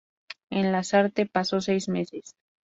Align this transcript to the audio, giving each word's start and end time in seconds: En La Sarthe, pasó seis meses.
En 0.49 0.71
La 0.71 0.83
Sarthe, 0.83 1.27
pasó 1.27 1.61
seis 1.61 1.87
meses. 1.87 2.33